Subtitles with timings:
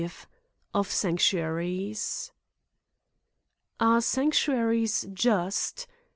[0.73, 2.31] Of Sanctuar'ies,
[3.79, 5.85] ARE sanctuaries just?